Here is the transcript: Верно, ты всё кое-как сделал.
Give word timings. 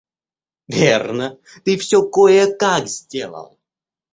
Верно, 0.77 1.27
ты 1.63 1.71
всё 1.81 1.99
кое-как 2.15 2.83
сделал. 2.97 3.49